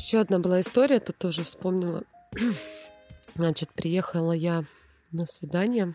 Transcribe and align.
Еще 0.00 0.18
одна 0.18 0.38
была 0.38 0.62
история, 0.62 0.98
тут 0.98 1.18
тоже 1.18 1.44
вспомнила. 1.44 2.04
Значит, 3.34 3.68
приехала 3.74 4.32
я 4.32 4.64
на 5.12 5.26
свидание 5.26 5.94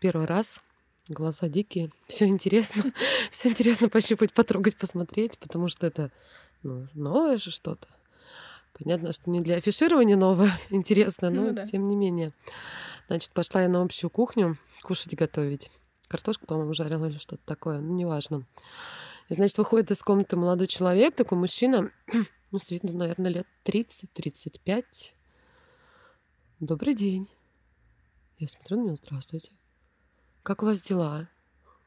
первый 0.00 0.26
раз. 0.26 0.62
Глаза 1.08 1.48
дикие. 1.48 1.90
Все 2.08 2.26
интересно. 2.26 2.92
Все 3.30 3.48
интересно 3.48 3.88
пощупать, 3.88 4.34
потрогать, 4.34 4.76
посмотреть, 4.76 5.38
потому 5.38 5.68
что 5.68 5.86
это 5.86 6.12
ну, 6.62 6.88
новое 6.92 7.38
же 7.38 7.50
что-то. 7.50 7.88
Понятно, 8.78 9.14
что 9.14 9.30
не 9.30 9.40
для 9.40 9.56
афиширования 9.56 10.16
новое, 10.16 10.52
интересно, 10.68 11.30
но 11.30 11.42
ну, 11.44 11.52
да. 11.52 11.64
тем 11.64 11.88
не 11.88 11.96
менее. 11.96 12.34
Значит, 13.06 13.32
пошла 13.32 13.62
я 13.62 13.70
на 13.70 13.80
общую 13.80 14.10
кухню 14.10 14.58
кушать 14.82 15.14
готовить. 15.14 15.70
Картошку, 16.06 16.44
по-моему, 16.44 16.74
жарила 16.74 17.06
или 17.06 17.16
что-то 17.16 17.42
такое, 17.46 17.80
ну, 17.80 17.94
неважно. 17.94 18.44
И, 19.30 19.34
значит, 19.34 19.56
выходит 19.56 19.90
из 19.90 20.02
комнаты 20.02 20.36
молодой 20.36 20.66
человек, 20.66 21.14
такой 21.14 21.38
мужчина, 21.38 21.90
ну, 22.50 22.58
с 22.58 22.70
виду, 22.70 22.96
наверное, 22.96 23.30
лет 23.30 23.46
30-35. 23.64 24.84
Добрый 26.58 26.94
день. 26.94 27.28
Я 28.38 28.48
смотрю 28.48 28.78
на 28.78 28.84
него, 28.86 28.96
здравствуйте. 28.96 29.52
Как 30.42 30.62
у 30.62 30.66
вас 30.66 30.80
дела? 30.80 31.28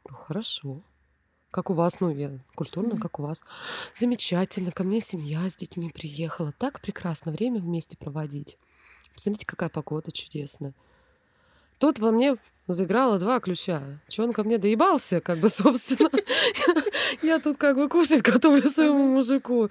Ну, 0.08 0.16
хорошо. 0.16 0.82
Как 1.52 1.70
у 1.70 1.74
вас? 1.74 2.00
Ну, 2.00 2.10
я 2.10 2.40
культурно, 2.56 2.94
mm-hmm. 2.94 3.00
как 3.00 3.20
у 3.20 3.24
вас. 3.24 3.44
Замечательно. 3.94 4.72
Ко 4.72 4.84
мне 4.84 5.02
семья 5.02 5.50
с 5.50 5.56
детьми 5.56 5.90
приехала. 5.90 6.54
Так 6.54 6.82
прекрасно 6.82 7.32
время 7.32 7.60
вместе 7.60 7.98
проводить. 7.98 8.58
Посмотрите, 9.14 9.46
какая 9.46 9.70
погода 9.70 10.12
чудесная. 10.12 10.74
Тут 11.78 12.00
во 12.00 12.12
мне 12.12 12.38
заиграло 12.68 13.20
два 13.20 13.40
ключа. 13.40 14.00
Че 14.08 14.24
он 14.24 14.34
ко 14.34 14.44
мне 14.44 14.58
доебался, 14.58 15.20
как 15.22 15.40
бы, 15.40 15.50
собственно. 15.50 16.10
Я 17.22 17.40
тут 17.40 17.58
как 17.58 17.76
бы 17.76 17.90
кушать 17.90 18.22
готовлю 18.24 18.68
своему 18.70 19.08
мужику. 19.10 19.70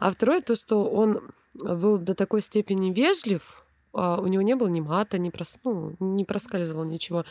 А 0.00 0.10
второе, 0.10 0.40
то, 0.40 0.56
что 0.56 0.90
он 0.90 1.30
был 1.54 1.98
до 1.98 2.14
такой 2.14 2.40
степени 2.40 2.92
вежлив, 2.92 3.64
а 3.92 4.20
у 4.20 4.26
него 4.26 4.42
не 4.42 4.56
было 4.56 4.68
ни 4.68 4.80
мата, 4.80 5.18
ни, 5.18 5.28
прос... 5.30 5.58
ну, 5.62 5.94
не 6.00 6.24
проскальзывал 6.24 6.84
ничего. 6.84 7.24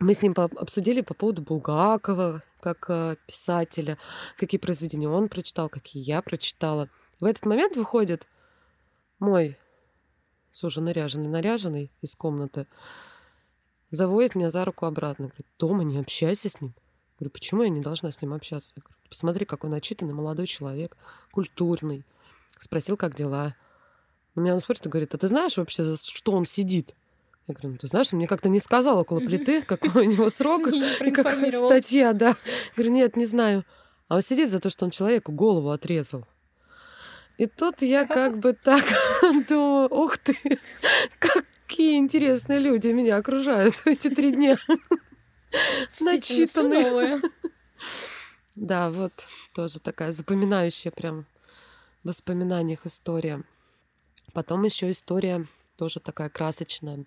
Мы 0.00 0.14
с 0.14 0.22
ним 0.22 0.34
обсудили 0.36 1.02
по 1.02 1.14
поводу 1.14 1.42
Булгакова, 1.42 2.42
как 2.60 2.90
э, 2.90 3.16
писателя, 3.26 3.96
какие 4.36 4.58
произведения 4.58 5.08
он 5.08 5.28
прочитал, 5.28 5.68
какие 5.68 6.02
я 6.02 6.20
прочитала. 6.20 6.88
В 7.20 7.24
этот 7.24 7.46
момент 7.46 7.76
выходит 7.76 8.26
мой 9.20 9.56
уже 10.64 10.80
наряженный, 10.80 11.28
наряженный 11.28 11.92
из 12.00 12.16
комнаты, 12.16 12.66
заводит 13.90 14.34
меня 14.34 14.50
за 14.50 14.64
руку 14.64 14.86
обратно. 14.86 15.26
Говорит, 15.26 15.46
Тома, 15.58 15.84
не 15.84 15.98
общайся 15.98 16.48
с 16.48 16.60
ним. 16.60 16.74
Говорю, 17.18 17.30
почему 17.30 17.62
я 17.62 17.68
не 17.68 17.80
должна 17.80 18.10
с 18.10 18.20
ним 18.20 18.34
общаться? 18.34 18.74
Я 18.76 18.82
говорю, 18.82 19.01
посмотри, 19.12 19.44
какой 19.44 19.68
начитанный 19.68 20.14
молодой 20.14 20.46
человек, 20.46 20.96
культурный. 21.30 22.04
Спросил, 22.58 22.96
как 22.96 23.14
дела. 23.14 23.54
На 24.34 24.40
меня 24.40 24.54
он 24.54 24.60
смотрит 24.60 24.86
и 24.86 24.88
говорит, 24.88 25.14
а 25.14 25.18
ты 25.18 25.28
знаешь 25.28 25.58
вообще, 25.58 25.84
за 25.84 25.96
что 25.96 26.32
он 26.32 26.46
сидит? 26.46 26.94
Я 27.46 27.54
говорю, 27.54 27.72
ну 27.72 27.76
ты 27.76 27.86
знаешь, 27.88 28.10
он 28.12 28.18
мне 28.18 28.26
как-то 28.26 28.48
не 28.48 28.58
сказал 28.58 28.98
около 28.98 29.20
плиты, 29.20 29.60
какой 29.60 30.06
у 30.06 30.10
него 30.10 30.30
срок 30.30 30.68
и 30.72 31.10
какая 31.10 31.52
статья, 31.52 32.14
да. 32.14 32.28
Я 32.28 32.36
говорю, 32.76 32.92
нет, 32.92 33.16
не 33.16 33.26
знаю. 33.26 33.66
А 34.08 34.16
он 34.16 34.22
сидит 34.22 34.50
за 34.50 34.58
то, 34.60 34.70
что 34.70 34.86
он 34.86 34.90
человеку 34.90 35.30
голову 35.32 35.70
отрезал. 35.70 36.26
И 37.36 37.46
тут 37.46 37.82
я 37.82 38.06
как 38.06 38.38
бы 38.38 38.54
так 38.54 38.84
думаю, 39.48 39.88
ух 39.92 40.16
ты, 40.16 40.36
какие 41.18 41.98
интересные 41.98 42.60
люди 42.60 42.88
меня 42.88 43.16
окружают 43.16 43.82
эти 43.84 44.08
три 44.08 44.32
дня. 44.32 44.56
Начитанные. 46.00 47.20
Да, 48.54 48.90
вот 48.90 49.26
тоже 49.54 49.80
такая 49.80 50.12
запоминающая 50.12 50.92
прям 50.92 51.26
в 52.02 52.08
воспоминаниях 52.08 52.86
история. 52.86 53.42
Потом 54.34 54.62
еще 54.64 54.90
история 54.90 55.46
тоже 55.76 56.00
такая 56.00 56.28
красочная. 56.28 57.04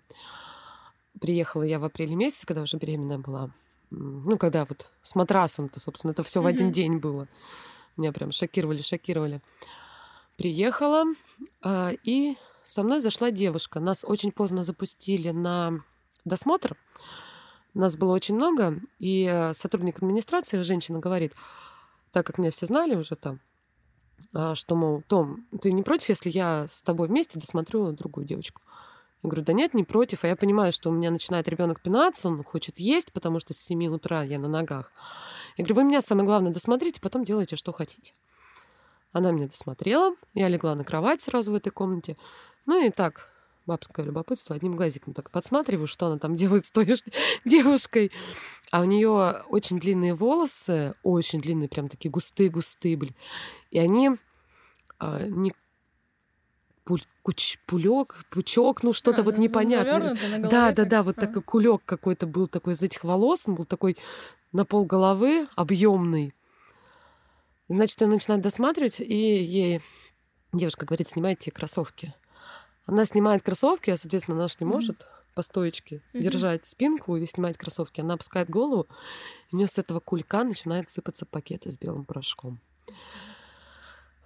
Приехала 1.20 1.62
я 1.62 1.78
в 1.78 1.84
апреле 1.84 2.14
месяце, 2.14 2.46
когда 2.46 2.62
уже 2.62 2.76
беременная 2.76 3.18
была. 3.18 3.50
Ну, 3.90 4.36
когда 4.36 4.64
вот 4.64 4.92
с 5.02 5.14
матрасом-то, 5.14 5.78
собственно, 5.78 6.10
это 6.10 6.24
все 6.24 6.42
в 6.42 6.46
один 6.46 6.72
день 6.72 6.98
было. 6.98 7.28
Меня 7.96 8.12
прям 8.12 8.32
шокировали, 8.32 8.82
шокировали. 8.82 9.40
Приехала, 10.36 11.04
а, 11.62 11.92
и 12.02 12.36
со 12.62 12.82
мной 12.82 13.00
зашла 13.00 13.30
девушка. 13.30 13.80
Нас 13.80 14.04
очень 14.06 14.32
поздно 14.32 14.64
запустили 14.64 15.30
на 15.30 15.80
досмотр. 16.24 16.76
Нас 17.76 17.94
было 17.94 18.14
очень 18.14 18.36
много, 18.36 18.80
и 18.98 19.28
э, 19.30 19.52
сотрудник 19.52 19.98
администрации, 19.98 20.62
женщина, 20.62 20.98
говорит, 20.98 21.34
так 22.10 22.26
как 22.26 22.38
меня 22.38 22.50
все 22.50 22.64
знали 22.64 22.94
уже 22.94 23.16
там, 23.16 23.40
а, 24.32 24.54
что, 24.54 24.76
мол, 24.76 25.02
Том, 25.06 25.46
ты 25.60 25.72
не 25.72 25.82
против, 25.82 26.08
если 26.08 26.30
я 26.30 26.66
с 26.68 26.80
тобой 26.80 27.08
вместе 27.08 27.38
досмотрю 27.38 27.92
другую 27.92 28.26
девочку? 28.26 28.62
Я 29.22 29.28
говорю, 29.28 29.44
да 29.44 29.52
нет, 29.52 29.74
не 29.74 29.84
против. 29.84 30.24
А 30.24 30.28
я 30.28 30.36
понимаю, 30.36 30.72
что 30.72 30.88
у 30.88 30.92
меня 30.94 31.10
начинает 31.10 31.48
ребенок 31.48 31.82
пинаться, 31.82 32.28
он 32.28 32.42
хочет 32.44 32.78
есть, 32.78 33.12
потому 33.12 33.40
что 33.40 33.52
с 33.52 33.58
7 33.58 33.86
утра 33.88 34.22
я 34.22 34.38
на 34.38 34.48
ногах. 34.48 34.90
Я 35.58 35.64
говорю, 35.64 35.74
вы 35.74 35.84
меня 35.84 36.00
самое 36.00 36.26
главное 36.26 36.52
досмотрите, 36.52 37.02
потом 37.02 37.24
делайте, 37.24 37.56
что 37.56 37.72
хотите. 37.72 38.14
Она 39.12 39.32
меня 39.32 39.48
досмотрела, 39.48 40.14
я 40.32 40.48
легла 40.48 40.74
на 40.74 40.84
кровать 40.84 41.20
сразу 41.20 41.52
в 41.52 41.54
этой 41.54 41.70
комнате. 41.70 42.16
Ну 42.64 42.82
и 42.82 42.90
так, 42.90 43.32
бабское 43.66 44.06
любопытство, 44.06 44.56
одним 44.56 44.72
глазиком 44.72 45.12
так 45.12 45.30
подсматриваю, 45.30 45.86
что 45.86 46.06
она 46.06 46.18
там 46.18 46.34
делает 46.34 46.66
с 46.66 46.70
той 46.70 46.96
девушкой. 47.44 48.12
А 48.70 48.80
у 48.80 48.84
нее 48.84 49.42
очень 49.48 49.78
длинные 49.78 50.14
волосы, 50.14 50.94
очень 51.02 51.40
длинные, 51.40 51.68
прям 51.68 51.88
такие 51.88 52.10
густые-густые 52.10 52.96
были. 52.96 53.14
И 53.70 53.78
они 53.78 54.12
а, 54.98 55.22
не 55.26 55.52
пуль, 56.84 57.02
куч, 57.22 57.58
пулек, 57.66 58.24
пучок, 58.30 58.82
ну 58.82 58.92
что-то 58.92 59.22
а, 59.22 59.24
вот 59.24 59.38
непонятное. 59.38 60.16
Да, 60.38 60.72
да, 60.72 60.84
да, 60.84 61.02
вот 61.02 61.18
а. 61.18 61.20
такой 61.20 61.42
кулек 61.42 61.82
какой-то 61.84 62.26
был 62.26 62.46
такой 62.46 62.72
из 62.72 62.82
этих 62.82 63.04
волос, 63.04 63.46
он 63.46 63.56
был 63.56 63.64
такой 63.64 63.96
на 64.52 64.64
пол 64.64 64.84
головы, 64.84 65.48
объемный. 65.56 66.32
Значит, 67.68 68.00
он 68.02 68.10
начинает 68.10 68.42
досматривать, 68.42 69.00
и 69.00 69.14
ей 69.14 69.82
девушка 70.52 70.86
говорит, 70.86 71.08
снимайте 71.08 71.50
кроссовки. 71.50 72.14
Она 72.86 73.04
снимает 73.04 73.42
кроссовки, 73.42 73.90
а, 73.90 73.96
соответственно, 73.96 74.38
она 74.38 74.48
же 74.48 74.54
не 74.60 74.66
может 74.66 75.06
по 75.34 75.42
стоечке 75.42 75.96
mm-hmm. 75.96 76.20
держать 76.20 76.66
спинку 76.66 77.16
и 77.16 77.26
снимать 77.26 77.58
кроссовки. 77.58 78.00
Она 78.00 78.14
опускает 78.14 78.48
голову, 78.48 78.86
и 79.50 79.54
у 79.54 79.58
нее 79.58 79.66
с 79.66 79.78
этого 79.78 80.00
кулька 80.00 80.44
начинает 80.44 80.88
сыпаться 80.88 81.26
пакеты 81.26 81.70
с 81.70 81.78
белым 81.78 82.04
порошком. 82.04 82.60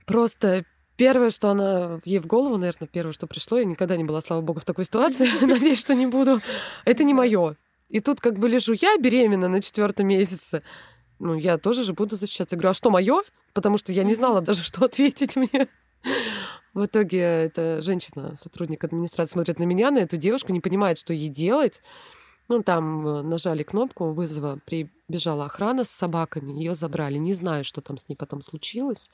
Просто 0.06 0.64
первое, 0.96 1.30
что 1.30 1.50
она 1.50 1.98
ей 2.04 2.18
в 2.18 2.26
голову, 2.26 2.58
наверное, 2.58 2.86
первое, 2.86 3.12
что 3.12 3.26
пришло, 3.26 3.58
я 3.58 3.64
никогда 3.64 3.96
не 3.96 4.04
была, 4.04 4.20
слава 4.20 4.42
богу, 4.42 4.60
в 4.60 4.64
такой 4.64 4.84
ситуации, 4.84 5.28
надеюсь, 5.44 5.80
что 5.80 5.94
не 5.94 6.06
буду. 6.06 6.40
Это 6.84 7.02
не 7.02 7.14
мое. 7.14 7.56
И 7.88 8.00
тут 8.00 8.20
как 8.20 8.38
бы 8.38 8.48
лежу 8.48 8.74
я 8.74 8.96
беременна 8.98 9.48
на 9.48 9.60
четвертом 9.60 10.06
месяце, 10.06 10.62
ну, 11.18 11.34
я 11.34 11.58
тоже 11.58 11.84
же 11.84 11.92
буду 11.92 12.16
защищаться. 12.16 12.56
Я 12.56 12.58
говорю, 12.58 12.70
а 12.70 12.74
что, 12.74 12.90
мое? 12.90 13.22
Потому 13.52 13.78
что 13.78 13.92
я 13.92 14.04
не 14.04 14.14
знала 14.14 14.40
даже, 14.40 14.64
что 14.64 14.84
ответить 14.84 15.36
мне. 15.36 15.68
В 16.74 16.86
итоге 16.86 17.20
эта 17.20 17.80
женщина, 17.82 18.36
сотрудник 18.36 18.84
администрации, 18.84 19.32
смотрит 19.32 19.58
на 19.58 19.64
меня, 19.64 19.90
на 19.90 19.98
эту 19.98 20.16
девушку, 20.16 20.52
не 20.52 20.60
понимает, 20.60 20.98
что 20.98 21.12
ей 21.12 21.28
делать. 21.28 21.82
Ну, 22.48 22.62
там 22.62 23.06
э, 23.06 23.22
нажали 23.22 23.62
кнопку 23.62 24.12
вызова, 24.12 24.58
прибежала 24.64 25.46
охрана 25.46 25.84
с 25.84 25.90
собаками, 25.90 26.52
ее 26.52 26.74
забрали. 26.74 27.16
Не 27.16 27.32
знаю, 27.32 27.64
что 27.64 27.80
там 27.80 27.96
с 27.96 28.08
ней 28.08 28.16
потом 28.16 28.40
случилось, 28.40 29.10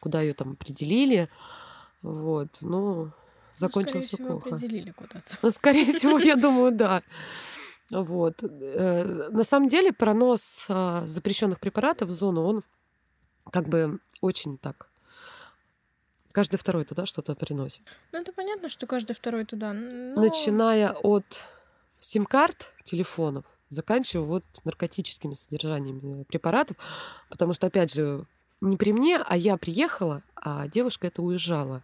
куда 0.00 0.20
ее 0.20 0.34
там 0.34 0.52
определили. 0.52 1.28
Вот, 2.02 2.58
ну, 2.60 3.10
закончилось 3.54 4.12
ну, 4.12 4.16
все 4.18 4.26
плохо. 4.26 4.50
определили 4.50 4.90
куда-то. 4.92 5.36
Ну, 5.42 5.50
скорее 5.50 5.86
всего, 5.92 6.18
я 6.18 6.36
думаю, 6.36 6.72
да. 6.72 7.02
Вот. 7.90 8.42
Э, 8.42 9.28
на 9.30 9.44
самом 9.44 9.68
деле 9.68 9.92
пронос 9.92 10.66
а, 10.68 11.06
запрещенных 11.06 11.60
препаратов 11.60 12.08
в 12.08 12.12
зону, 12.12 12.42
он 12.42 12.62
как 13.50 13.68
бы 13.68 14.00
очень 14.20 14.58
так 14.58 14.88
каждый 16.36 16.58
второй 16.58 16.84
туда 16.84 17.06
что-то 17.06 17.34
приносит. 17.34 17.80
Ну, 18.12 18.20
это 18.20 18.30
понятно, 18.30 18.68
что 18.68 18.86
каждый 18.86 19.14
второй 19.14 19.46
туда. 19.46 19.72
Но... 19.72 20.20
Начиная 20.20 20.92
от 20.92 21.46
сим-карт 21.98 22.74
телефонов, 22.84 23.46
заканчивая 23.70 24.26
вот 24.26 24.44
наркотическими 24.62 25.32
содержаниями 25.32 26.24
препаратов, 26.24 26.76
потому 27.30 27.54
что, 27.54 27.68
опять 27.68 27.94
же, 27.94 28.26
не 28.60 28.76
при 28.76 28.92
мне, 28.92 29.16
а 29.16 29.34
я 29.34 29.56
приехала, 29.56 30.22
а 30.34 30.68
девушка 30.68 31.06
это 31.06 31.22
уезжала. 31.22 31.82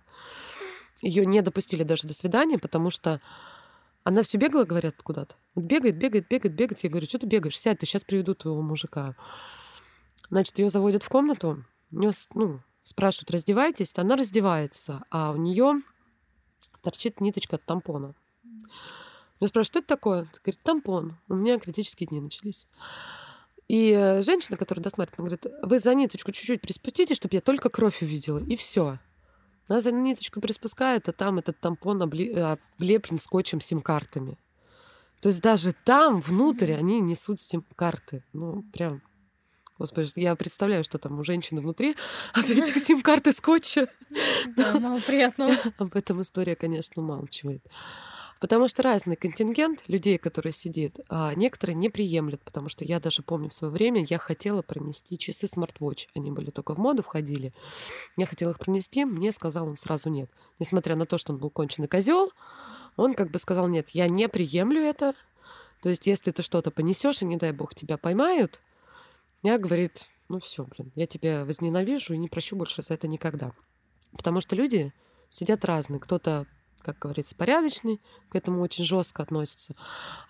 Ее 1.00 1.24
не 1.24 1.40
допустили 1.40 1.82
даже 1.82 2.06
до 2.06 2.12
свидания, 2.12 2.58
потому 2.58 2.90
что 2.90 3.22
она 4.04 4.22
все 4.22 4.36
бегала, 4.36 4.64
говорят, 4.64 5.02
куда-то. 5.02 5.34
Вот 5.54 5.64
бегает, 5.64 5.96
бегает, 5.96 6.28
бегает, 6.28 6.54
бегает. 6.54 6.84
Я 6.84 6.90
говорю, 6.90 7.06
что 7.06 7.18
ты 7.18 7.26
бегаешь? 7.26 7.58
Сядь, 7.58 7.78
ты 7.78 7.86
сейчас 7.86 8.04
приведу 8.04 8.34
твоего 8.34 8.60
мужика. 8.60 9.14
Значит, 10.28 10.58
ее 10.58 10.68
заводят 10.68 11.04
в 11.04 11.08
комнату, 11.08 11.64
у 11.90 11.98
нее, 11.98 12.10
ну, 12.34 12.60
спрашивают, 12.82 13.30
раздевайтесь, 13.30 13.92
она 13.96 14.16
раздевается, 14.16 15.04
а 15.10 15.32
у 15.32 15.36
нее 15.36 15.82
торчит 16.82 17.20
ниточка 17.20 17.56
от 17.56 17.64
тампона. 17.64 18.14
Я 19.40 19.48
спрашиваю, 19.48 19.64
что 19.64 19.78
это 19.80 19.88
такое? 19.88 20.28
Говорит, 20.44 20.62
тампон. 20.62 21.16
У 21.28 21.34
меня 21.34 21.58
критические 21.58 22.06
дни 22.06 22.20
начались. 22.20 22.68
И 23.66 23.90
э, 23.90 24.22
женщина, 24.22 24.56
которая 24.56 24.84
досматривает, 24.84 25.18
говорит, 25.18 25.46
вы 25.62 25.78
за 25.78 25.94
ниточку 25.94 26.30
чуть-чуть 26.30 26.60
приспустите, 26.60 27.14
чтобы 27.14 27.34
я 27.34 27.40
только 27.40 27.68
кровь 27.68 28.02
увидела, 28.02 28.38
и 28.38 28.54
все. 28.54 28.98
Нас 29.68 29.84
за 29.84 29.92
ниточку 29.92 30.40
приспускают, 30.40 31.08
а 31.08 31.12
там 31.12 31.38
этот 31.38 31.58
тампон 31.58 32.02
э, 32.02 32.56
облеплен 32.78 33.18
скотчем 33.18 33.60
сим-картами. 33.60 34.38
То 35.20 35.28
есть 35.28 35.40
даже 35.40 35.72
там, 35.72 36.20
внутрь, 36.20 36.72
они 36.72 37.00
несут 37.00 37.40
сим-карты. 37.40 38.24
Ну, 38.32 38.62
прям 38.72 39.02
Господи, 39.78 40.12
я 40.16 40.36
представляю, 40.36 40.84
что 40.84 40.98
там 40.98 41.18
у 41.18 41.24
женщины 41.24 41.60
внутри 41.60 41.96
от 42.34 42.50
этих 42.50 42.76
сим-карт 42.78 43.34
скотча. 43.34 43.88
Да, 44.56 44.78
мало 44.78 45.00
приятного. 45.00 45.56
Об 45.78 45.96
этом 45.96 46.20
история, 46.20 46.54
конечно, 46.54 47.00
умалчивает. 47.00 47.64
Потому 48.42 48.66
что 48.66 48.82
разный 48.82 49.14
контингент 49.14 49.84
людей, 49.86 50.18
которые 50.18 50.52
сидит, 50.52 50.98
а 51.08 51.32
некоторые 51.34 51.76
не 51.76 51.88
приемлют, 51.88 52.42
потому 52.42 52.68
что 52.68 52.84
я 52.84 52.98
даже 52.98 53.22
помню 53.22 53.50
в 53.50 53.52
свое 53.52 53.72
время, 53.72 54.04
я 54.04 54.18
хотела 54.18 54.62
пронести 54.62 55.16
часы 55.16 55.46
смарт-вотч. 55.46 56.08
Они 56.16 56.32
были 56.32 56.50
только 56.50 56.74
в 56.74 56.78
моду, 56.78 57.04
входили. 57.04 57.54
Я 58.16 58.26
хотела 58.26 58.50
их 58.50 58.58
пронести, 58.58 59.04
мне 59.04 59.30
сказал 59.30 59.68
он 59.68 59.76
сразу 59.76 60.08
нет. 60.08 60.28
Несмотря 60.58 60.96
на 60.96 61.06
то, 61.06 61.18
что 61.18 61.32
он 61.32 61.38
был 61.38 61.50
конченый 61.50 61.86
козел, 61.86 62.32
он 62.96 63.14
как 63.14 63.30
бы 63.30 63.38
сказал 63.38 63.68
нет, 63.68 63.90
я 63.90 64.08
не 64.08 64.28
приемлю 64.28 64.80
это. 64.80 65.14
То 65.80 65.88
есть, 65.88 66.08
если 66.08 66.32
ты 66.32 66.42
что-то 66.42 66.72
понесешь, 66.72 67.22
и 67.22 67.24
не 67.24 67.36
дай 67.36 67.52
бог 67.52 67.76
тебя 67.76 67.96
поймают, 67.96 68.60
я 69.42 69.58
говорит, 69.58 70.08
ну 70.28 70.38
все, 70.38 70.64
блин, 70.64 70.92
я 70.94 71.06
тебя 71.06 71.44
возненавижу 71.44 72.14
и 72.14 72.18
не 72.18 72.28
прощу 72.28 72.56
больше 72.56 72.82
за 72.82 72.94
это 72.94 73.08
никогда. 73.08 73.52
Потому 74.12 74.40
что 74.40 74.56
люди 74.56 74.92
сидят 75.28 75.64
разные. 75.64 76.00
Кто-то 76.00 76.46
как 76.82 76.98
говорится, 76.98 77.34
порядочный, 77.36 78.00
к 78.28 78.36
этому 78.36 78.60
очень 78.60 78.84
жестко 78.84 79.22
относится. 79.22 79.74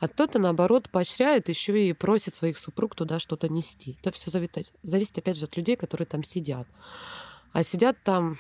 А 0.00 0.08
кто-то, 0.08 0.38
наоборот, 0.38 0.90
поощряет 0.90 1.48
еще 1.48 1.88
и 1.88 1.92
просит 1.92 2.34
своих 2.34 2.58
супруг 2.58 2.94
туда 2.94 3.18
что-то 3.18 3.48
нести. 3.48 3.96
Это 4.00 4.12
все 4.12 4.30
зависит, 4.30 4.72
зависит, 4.82 5.16
опять 5.18 5.38
же, 5.38 5.46
от 5.46 5.56
людей, 5.56 5.76
которые 5.76 6.06
там 6.06 6.22
сидят. 6.22 6.68
А 7.52 7.62
сидят 7.62 8.02
там 8.04 8.36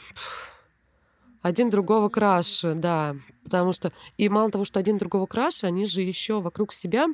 один 1.40 1.70
другого 1.70 2.08
краше, 2.08 2.74
да. 2.74 3.16
Потому 3.44 3.72
что, 3.72 3.92
и 4.16 4.28
мало 4.28 4.50
того, 4.50 4.64
что 4.64 4.78
один 4.78 4.98
другого 4.98 5.26
краше, 5.26 5.66
они 5.66 5.86
же 5.86 6.02
еще 6.02 6.40
вокруг 6.40 6.72
себя 6.72 7.06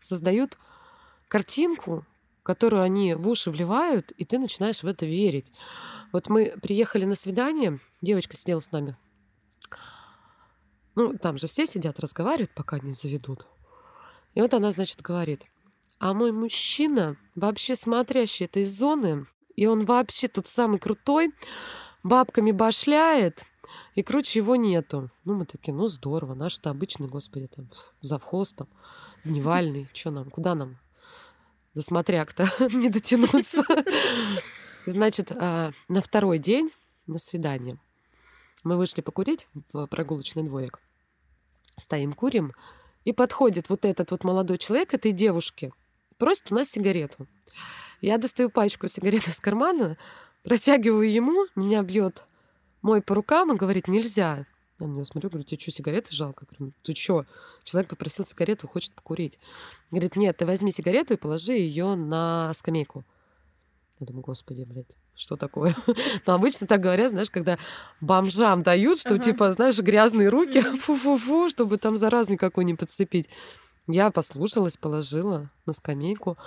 создают 0.00 0.58
картинку, 1.28 2.04
которую 2.50 2.82
они 2.82 3.14
в 3.14 3.28
уши 3.28 3.48
вливают, 3.48 4.10
и 4.10 4.24
ты 4.24 4.36
начинаешь 4.36 4.82
в 4.82 4.86
это 4.88 5.06
верить. 5.06 5.52
Вот 6.10 6.28
мы 6.28 6.52
приехали 6.60 7.04
на 7.04 7.14
свидание, 7.14 7.78
девочка 8.02 8.36
сидела 8.36 8.58
с 8.58 8.72
нами, 8.72 8.96
ну, 10.96 11.16
там 11.16 11.38
же 11.38 11.46
все 11.46 11.64
сидят, 11.64 12.00
разговаривают, 12.00 12.50
пока 12.52 12.80
не 12.80 12.90
заведут. 12.90 13.46
И 14.34 14.40
вот 14.40 14.52
она, 14.52 14.72
значит, 14.72 15.00
говорит, 15.00 15.44
а 16.00 16.12
мой 16.12 16.32
мужчина, 16.32 17.16
вообще 17.36 17.76
смотрящий 17.76 18.46
этой 18.46 18.64
зоны, 18.64 19.26
и 19.54 19.66
он 19.66 19.84
вообще 19.84 20.26
тут 20.26 20.48
самый 20.48 20.80
крутой, 20.80 21.32
бабками 22.02 22.50
башляет, 22.50 23.44
и 23.94 24.02
круче 24.02 24.40
его 24.40 24.56
нету. 24.56 25.08
Ну, 25.24 25.34
мы 25.34 25.46
такие, 25.46 25.72
ну, 25.72 25.86
здорово, 25.86 26.34
наш-то 26.34 26.70
обычный, 26.70 27.06
господи, 27.06 27.46
там, 27.46 27.70
завхоз, 28.00 28.54
там, 28.54 28.66
дневальный, 29.22 29.88
что 29.94 30.10
нам, 30.10 30.30
куда 30.30 30.56
нам 30.56 30.78
до 31.74 31.82
смотряк-то 31.82 32.48
не 32.72 32.88
дотянуться. 32.88 33.64
Значит, 34.86 35.32
а, 35.32 35.72
на 35.88 36.02
второй 36.02 36.38
день, 36.38 36.70
на 37.06 37.18
свидание, 37.18 37.78
мы 38.64 38.76
вышли 38.76 39.00
покурить 39.00 39.46
в 39.72 39.86
прогулочный 39.86 40.42
дворик. 40.42 40.80
Стоим, 41.76 42.12
курим. 42.12 42.52
И 43.04 43.12
подходит 43.12 43.68
вот 43.70 43.84
этот 43.84 44.10
вот 44.10 44.24
молодой 44.24 44.58
человек 44.58 44.92
этой 44.92 45.12
девушке, 45.12 45.72
просит 46.18 46.52
у 46.52 46.54
нас 46.54 46.68
сигарету. 46.68 47.26
Я 48.02 48.18
достаю 48.18 48.50
пачку 48.50 48.88
сигарет 48.88 49.26
из 49.26 49.40
кармана, 49.40 49.96
протягиваю 50.42 51.10
ему, 51.10 51.46
меня 51.54 51.82
бьет 51.82 52.26
мой 52.82 53.02
по 53.02 53.14
рукам 53.14 53.52
и 53.52 53.56
говорит, 53.56 53.88
нельзя. 53.88 54.46
Я 54.80 54.86
на 54.86 54.92
него 54.92 55.04
смотрю, 55.04 55.30
говорю, 55.30 55.44
тебе 55.44 55.60
что, 55.60 55.70
сигареты 55.70 56.12
жалко? 56.12 56.46
Я 56.50 56.56
говорю, 56.56 56.72
ты 56.82 56.94
что? 56.94 57.26
Человек 57.64 57.90
попросил 57.90 58.26
сигарету, 58.26 58.66
хочет 58.66 58.94
покурить. 58.94 59.38
Говорит, 59.90 60.16
нет, 60.16 60.36
ты 60.38 60.46
возьми 60.46 60.72
сигарету 60.72 61.14
и 61.14 61.18
положи 61.18 61.52
ее 61.52 61.94
на 61.94 62.52
скамейку. 62.54 63.04
Я 64.00 64.06
думаю, 64.06 64.22
господи, 64.22 64.64
блядь, 64.64 64.96
что 65.14 65.36
такое? 65.36 65.76
Но 66.26 66.32
обычно 66.32 66.66
так 66.66 66.80
говорят, 66.80 67.10
знаешь, 67.10 67.30
когда 67.30 67.58
бомжам 68.00 68.62
дают, 68.62 68.98
что 68.98 69.14
ага. 69.14 69.22
типа, 69.22 69.52
знаешь, 69.52 69.78
грязные 69.78 70.30
руки, 70.30 70.62
фу-фу-фу, 70.78 71.50
чтобы 71.50 71.76
там 71.76 71.96
заразу 71.96 72.32
никакой 72.32 72.64
не 72.64 72.74
подцепить. 72.74 73.28
Я 73.86 74.10
послушалась, 74.10 74.78
положила 74.78 75.50
на 75.66 75.74
скамейку. 75.74 76.38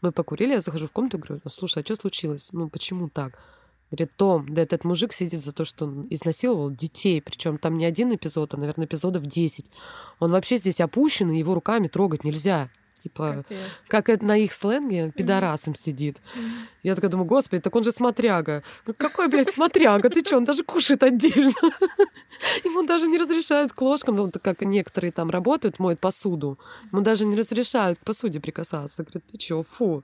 Мы 0.00 0.12
покурили, 0.12 0.54
я 0.54 0.60
захожу 0.60 0.86
в 0.86 0.92
комнату 0.92 1.18
и 1.18 1.20
говорю, 1.20 1.42
слушай, 1.50 1.82
а 1.82 1.84
что 1.84 1.96
случилось? 1.96 2.50
Ну, 2.52 2.70
почему 2.70 3.10
так? 3.10 3.38
Говорит, 3.94 4.16
Том, 4.16 4.52
да 4.52 4.62
этот 4.62 4.84
мужик 4.84 5.12
сидит 5.12 5.40
за 5.40 5.52
то, 5.52 5.64
что 5.64 5.84
он 5.84 6.06
изнасиловал 6.10 6.70
детей. 6.70 7.22
Причем 7.22 7.58
там 7.58 7.76
не 7.76 7.84
один 7.84 8.14
эпизод, 8.14 8.54
а, 8.54 8.56
наверное, 8.56 8.86
эпизодов 8.86 9.24
10. 9.24 9.66
Он 10.18 10.32
вообще 10.32 10.56
здесь 10.56 10.80
опущен, 10.80 11.30
и 11.30 11.38
его 11.38 11.54
руками 11.54 11.86
трогать 11.86 12.24
нельзя. 12.24 12.70
Типа, 12.98 13.44
Капец. 13.48 13.84
как 13.86 14.08
это 14.08 14.24
на 14.24 14.36
их 14.38 14.54
сленге, 14.54 15.12
пидорасом 15.14 15.74
mm-hmm. 15.74 15.78
сидит. 15.78 16.16
Mm-hmm. 16.16 16.66
Я 16.84 16.94
такая 16.94 17.10
думаю, 17.10 17.26
господи, 17.26 17.60
так 17.60 17.76
он 17.76 17.84
же 17.84 17.92
смотряга. 17.92 18.62
Ну, 18.86 18.94
какой, 18.94 19.28
блядь, 19.28 19.50
смотряга? 19.50 20.08
Ты 20.08 20.20
что, 20.20 20.38
он 20.38 20.44
даже 20.44 20.64
кушает 20.64 21.02
отдельно. 21.02 21.52
Ему 22.64 22.82
даже 22.84 23.06
не 23.06 23.18
разрешают 23.18 23.74
к 23.74 23.82
ложкам, 23.82 24.16
ну, 24.16 24.32
как 24.42 24.62
некоторые 24.62 25.12
там 25.12 25.28
работают, 25.28 25.78
моют 25.78 26.00
посуду. 26.00 26.58
Ему 26.90 27.02
даже 27.02 27.26
не 27.26 27.36
разрешают 27.36 27.98
к 27.98 28.04
посуде 28.04 28.40
прикасаться. 28.40 29.02
Говорит, 29.02 29.24
ты 29.30 29.38
что, 29.38 29.62
фу. 29.62 30.02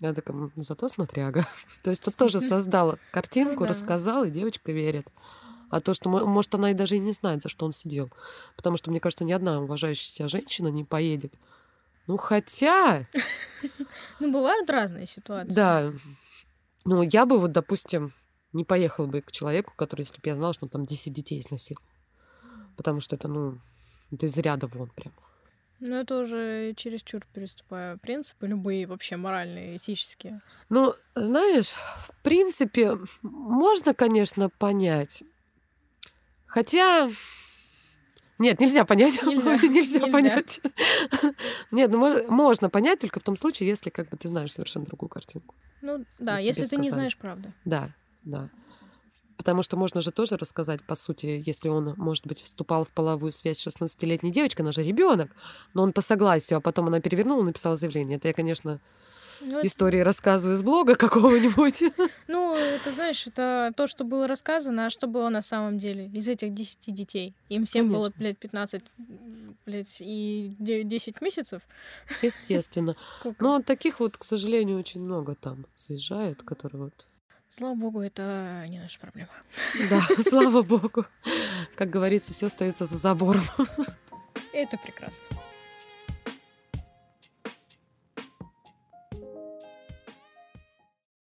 Я 0.00 0.14
такая, 0.14 0.50
зато 0.56 0.88
смотряга. 0.88 1.46
То 1.82 1.90
есть 1.90 2.06
он 2.08 2.14
тоже 2.14 2.40
создал 2.40 2.98
картинку, 3.12 3.64
ну 3.64 3.70
рассказал, 3.70 4.24
и 4.24 4.30
девочка 4.30 4.72
верит. 4.72 5.06
А 5.70 5.80
то, 5.80 5.94
что, 5.94 6.08
может, 6.08 6.54
она 6.54 6.72
и 6.72 6.74
даже 6.74 6.96
и 6.96 6.98
не 6.98 7.12
знает, 7.12 7.42
за 7.42 7.48
что 7.48 7.64
он 7.64 7.72
сидел. 7.72 8.10
Потому 8.56 8.76
что, 8.76 8.90
мне 8.90 8.98
кажется, 8.98 9.24
ни 9.24 9.30
одна 9.30 9.60
уважающая 9.60 10.10
себя 10.10 10.28
женщина 10.28 10.68
не 10.68 10.84
поедет 10.84 11.34
ну, 12.10 12.16
хотя... 12.16 13.06
Ну, 14.20 14.32
бывают 14.32 14.68
разные 14.68 15.06
ситуации. 15.06 15.54
Да. 15.54 15.92
Ну, 16.84 17.02
я 17.02 17.24
бы 17.24 17.38
вот, 17.38 17.52
допустим, 17.52 18.12
не 18.52 18.64
поехал 18.64 19.06
бы 19.06 19.20
к 19.20 19.30
человеку, 19.30 19.72
который, 19.76 20.00
если 20.00 20.20
бы 20.20 20.28
я 20.28 20.34
знала, 20.34 20.52
что 20.52 20.64
он 20.66 20.70
там 20.70 20.86
10 20.86 21.12
детей 21.12 21.38
изнасиловал. 21.38 21.86
Потому 22.76 22.98
что 22.98 23.14
это, 23.14 23.28
ну, 23.28 23.60
это 24.10 24.26
из 24.26 24.36
ряда 24.38 24.66
вон 24.66 24.90
прям. 24.90 25.14
Ну, 25.80 25.96
это 25.96 26.18
уже 26.18 26.74
чересчур 26.76 27.22
переступая 27.32 27.96
принципы, 27.96 28.46
любые 28.46 28.86
вообще 28.86 29.16
моральные, 29.16 29.78
этические. 29.78 30.42
Ну, 30.68 30.94
знаешь, 31.14 31.74
в 31.96 32.10
принципе, 32.22 32.98
можно, 33.22 33.94
конечно, 33.94 34.50
понять. 34.50 35.22
Хотя 36.46 37.10
нет, 38.40 38.58
нельзя 38.58 38.86
понять. 38.86 39.22
Нельзя, 39.26 39.52
нельзя, 39.52 39.68
нельзя 39.68 40.06
понять. 40.06 40.60
Нет, 41.70 41.90
ну 41.90 42.26
можно 42.30 42.70
понять 42.70 42.98
только 42.98 43.20
в 43.20 43.22
том 43.22 43.36
случае, 43.36 43.68
если 43.68 43.90
как 43.90 44.08
бы 44.08 44.16
ты 44.16 44.28
знаешь 44.28 44.52
совершенно 44.52 44.86
другую 44.86 45.10
картинку. 45.10 45.54
Ну 45.82 46.04
да, 46.18 46.38
если 46.38 46.64
ты 46.64 46.76
не 46.78 46.90
знаешь 46.90 47.18
правду. 47.18 47.52
Да, 47.66 47.90
да. 48.22 48.48
Потому 49.40 49.62
что 49.62 49.78
можно 49.78 50.02
же 50.02 50.10
тоже 50.10 50.36
рассказать, 50.36 50.82
по 50.82 50.94
сути, 50.94 51.42
если 51.46 51.70
он, 51.70 51.94
может 51.96 52.26
быть, 52.26 52.42
вступал 52.42 52.84
в 52.84 52.88
половую 52.88 53.32
связь 53.32 53.56
с 53.56 53.66
16-летней 53.66 54.30
девочкой, 54.30 54.64
она 54.64 54.72
же 54.72 54.82
ребенок, 54.82 55.30
но 55.72 55.82
он 55.82 55.94
по 55.94 56.02
согласию, 56.02 56.58
а 56.58 56.60
потом 56.60 56.88
она 56.88 57.00
перевернула, 57.00 57.42
написала 57.42 57.74
заявление. 57.74 58.18
Это 58.18 58.28
я, 58.28 58.34
конечно, 58.34 58.80
ну, 59.40 59.64
истории 59.64 60.00
это... 60.00 60.04
рассказываю 60.04 60.58
с 60.58 60.62
блога 60.62 60.94
какого-нибудь. 61.06 61.84
Ну, 62.28 62.54
это, 62.54 62.92
знаешь, 62.92 63.26
это 63.26 63.72
то, 63.74 63.86
что 63.86 64.04
было 64.04 64.28
рассказано, 64.28 64.84
а 64.84 64.90
что 64.90 65.06
было 65.06 65.30
на 65.30 65.40
самом 65.40 65.78
деле 65.78 66.10
из 66.12 66.28
этих 66.28 66.52
10 66.52 66.94
детей. 66.94 67.34
Им 67.48 67.64
всем 67.64 67.86
Конечно. 67.86 67.98
было, 67.98 68.12
блядь, 68.18 68.36
15 68.36 68.82
блядь, 69.64 69.96
и 70.00 70.54
10 70.58 71.22
месяцев. 71.22 71.62
Естественно. 72.20 72.94
Сколько? 73.20 73.42
Но 73.42 73.62
таких 73.62 74.00
вот, 74.00 74.18
к 74.18 74.24
сожалению, 74.24 74.78
очень 74.78 75.00
много 75.00 75.34
там 75.34 75.64
заезжают, 75.76 76.42
которые 76.42 76.84
вот 76.84 77.08
Слава 77.50 77.74
богу, 77.74 78.00
это 78.00 78.64
не 78.68 78.78
наша 78.78 78.98
проблема. 79.00 79.30
Да, 79.90 80.00
слава 80.22 80.62
богу. 80.62 81.04
Как 81.74 81.90
говорится, 81.90 82.32
все 82.32 82.46
остается 82.46 82.84
за 82.84 82.96
забором. 82.96 83.42
Это 84.52 84.76
прекрасно. 84.78 85.24